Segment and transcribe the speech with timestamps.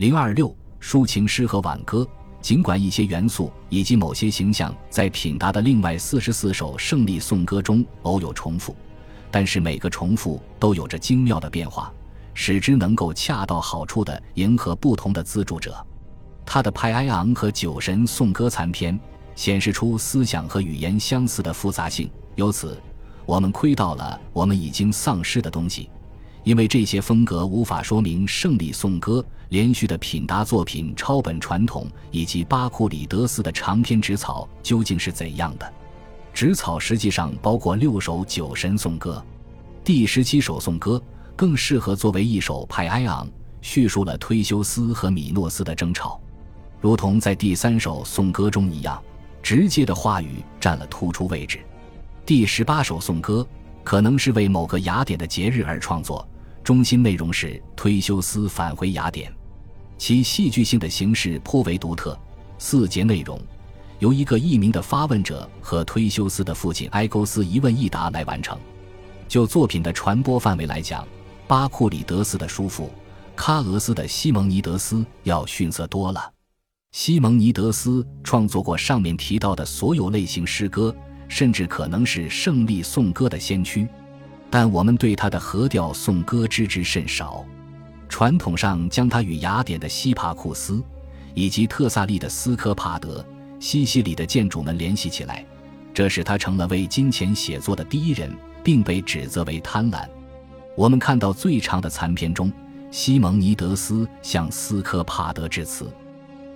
[0.00, 2.08] 零二六抒情诗和挽歌，
[2.40, 8.74] 尽管一些元素以及某些形象在品达的另外四十四首胜利颂歌中偶有重复，
[9.30, 11.92] 但是每个重复都有着精妙的变化，
[12.32, 15.76] 使之能够恰到好处地迎合不同的资助者。
[16.46, 18.98] 他的派埃昂和酒神颂歌残篇
[19.34, 22.80] 显示出思想和语言相似的复杂性，由此。
[23.26, 25.90] 我们窥到了我们已经丧失的东西，
[26.42, 35.72] 因为这些风格无法说明胜利颂歌连续的品达作品抄本传统以及巴库里德斯的长篇纸草究竟是怎样的。
[36.32, 39.22] 纸草实际上包括六首酒神颂歌，
[39.84, 41.02] 第十七首颂歌
[41.36, 43.28] 更适合作为一首派埃昂，
[43.60, 46.20] 叙述了忒修斯和米诺斯的争吵，
[46.80, 49.02] 如同在第三首颂歌中一样，
[49.42, 51.58] 直接的话语占了突出位置。
[52.24, 53.46] 第十八首颂歌
[53.82, 56.26] 可能是为某个雅典的节日而创作，
[56.62, 59.32] 中心内容是忒修斯返回雅典，
[59.98, 62.18] 其戏剧性的形式颇为独特。
[62.58, 63.40] 四节内容
[64.00, 68.58] 由一个匿名的发问者和忒修斯的父亲埃勾斯一问一答来完成。
[69.26, 71.06] 就作品的传播范围来讲，
[71.48, 72.90] 巴库里德斯的叔父
[73.36, 76.32] 喀俄斯的西蒙尼德斯要逊色多了。
[76.92, 80.94] 西蒙尼德斯创作过上面提到的所有类型诗歌。
[81.30, 83.88] 甚至可能是胜利颂歌的先驱，
[84.50, 87.46] 但我们对他的和调颂歌知之甚少。
[88.08, 90.82] 传统上将他与雅典的希帕库斯
[91.32, 93.24] 以及特萨利的斯科帕德、
[93.60, 95.46] 西西里的建筑们联系起来，
[95.94, 100.04] 这使他成了为金钱写作的第一人，并被指责为贪婪。
[100.76, 102.52] 我们看到最长的残篇中，
[102.90, 105.88] 西蒙尼德斯向斯科帕德致辞，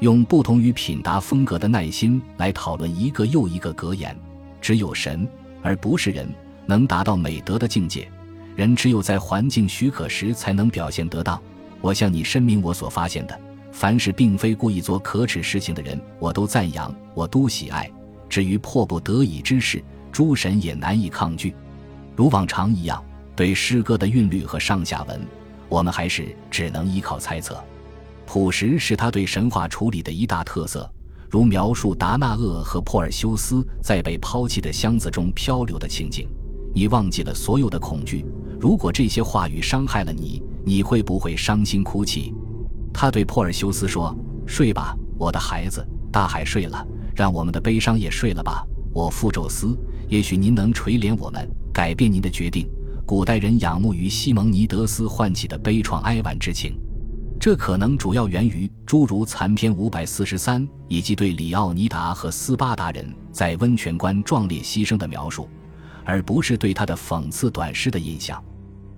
[0.00, 4.14] 用不同于品达风格的耐心来讨论一个又一个格言。
[4.60, 5.28] 只有神，
[5.62, 6.28] 而不是人，
[6.66, 8.08] 能达到美德的境界。
[8.56, 11.40] 人只有在环境许可时，才能表现得当。
[11.80, 17.88] 我向你申明我所发现的：凡是并非故意做可耻事情的人，我都赞扬，我都喜爱。
[18.28, 21.54] 至于迫不得已之事，诸神也难以抗拒。
[22.16, 23.02] 如往常一样，
[23.36, 25.20] 对诗歌的韵律和上下文，
[25.68, 27.62] 我们还是只能依靠猜测。
[28.26, 30.90] 朴实是他对神话处理的一大特色。
[31.30, 36.26] 如描述达纳厄和珀尔修斯在被抛弃的箱子中漂流的情景，
[36.74, 38.24] 你忘记了所有的恐惧。
[38.58, 42.34] 如果这些话语伤害了你，你会不会伤心哭泣？
[42.92, 45.86] 他对珀尔修斯说：“睡吧，我的孩子。
[46.10, 48.64] 大海睡了，让我们的悲伤也睡了吧。
[48.92, 49.78] 我父宙斯，
[50.08, 52.68] 也许您能垂怜我们，改变您的决定。”
[53.04, 56.78] 古代人仰慕于西蒙尼德斯唤起的悲怆哀婉之情。
[57.40, 65.48] 这可能主要源于诸如残篇五百四十三以及对里奥尼达和斯巴达人在温泉关壮烈牺牲的描述，
[66.04, 68.42] 而不是对他的讽刺短诗的印象。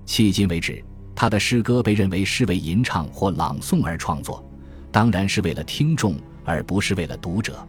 [0.06, 0.83] 迄今为止，
[1.15, 4.43] 他的诗歌被认为是为吟唱或朗诵而创作，
[4.91, 7.67] 当然是为了听众，而不是为了读者。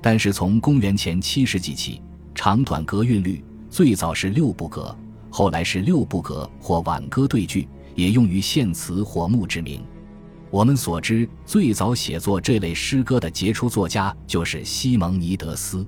[0.00, 2.00] 但是从公元前七世纪起，
[2.36, 4.96] 长短格韵律最早是六部格，
[5.28, 9.84] 后来是六部格或挽歌对句，也用于献词或墓志铭。
[10.54, 15.84] 我们所知，最早写作这类诗歌的杰出作家就是西蒙尼德斯，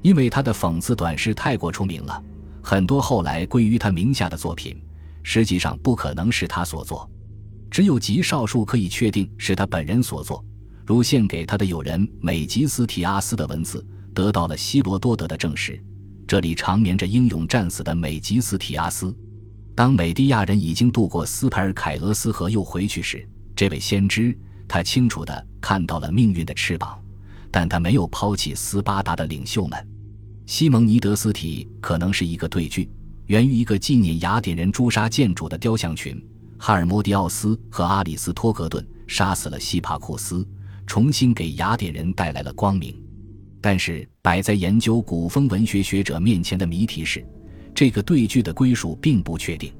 [0.00, 2.24] 因为他的讽刺短诗太过出名了，
[2.62, 4.82] 很多后来归于他名下的作品，
[5.22, 7.06] 实际上不可能是他所作，
[7.70, 10.42] 只有极少数可以确定是他本人所作，
[10.86, 15.78] 如献给他的友人美吉斯提阿斯的文字得到了希罗多德的证实。
[16.26, 19.14] 这里长眠着英勇战死的美吉斯提阿斯。
[19.74, 23.28] 当美蒂亚人已经渡过斯派尔凯俄斯河又回去时。
[23.58, 24.38] 这位先知，
[24.68, 26.96] 他清楚地看到了命运的翅膀，
[27.50, 29.88] 但他没有抛弃斯巴达的领袖们。
[30.46, 32.88] 西蒙尼德斯体可能是一个对句，
[33.26, 36.24] 源于一个纪念雅典人诛杀建筑的雕像群。
[36.56, 40.46] 哈尔莫迪奥斯和阿里斯托格顿杀死了希帕库斯，
[40.86, 42.96] 重新给雅典人带来了光明。
[43.60, 47.26] 但是摆在研究古风文学学者面前的谜题是，
[47.74, 49.72] 这个对句的归属并不确定，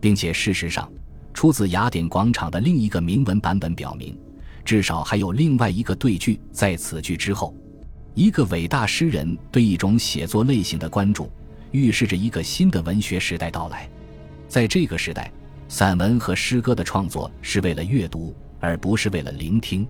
[0.00, 0.92] 并且事实上。
[1.32, 4.16] 出自雅典广场的另一个铭文版本表明，
[4.64, 7.54] 至少还有另外一个对句在此句之后。
[8.14, 11.30] 一个伟大诗人对一种写作类型的关注，
[11.70, 13.88] 预示着一个新的文学时代到来。
[14.48, 15.32] 在这个时代，
[15.66, 19.88] 散文和诗歌的创作是为了阅读，而不是为了聆听。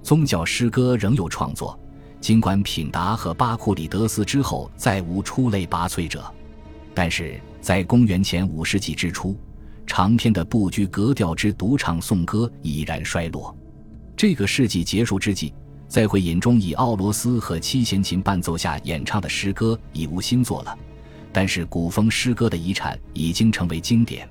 [0.00, 1.76] 宗教诗歌仍有创作，
[2.20, 6.24] 尽管品达和巴库里德斯之后再无出类拔萃者，
[6.94, 9.36] 但是在公元前五世纪之初。
[9.96, 13.56] 长篇的不拘格调之独唱颂歌已然衰落。
[14.14, 15.54] 这个世纪结束之际，
[15.88, 20.78] 在会引中以奥罗斯和七弦琴伴奏下演唱的诗歌已无新作了。
[21.32, 24.28] 但是古风诗歌的遗产已经成为经典。